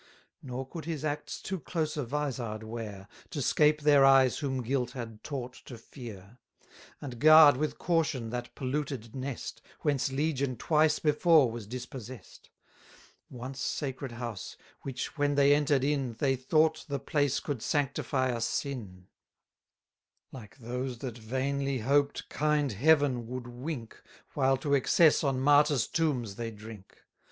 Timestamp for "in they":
15.83-16.35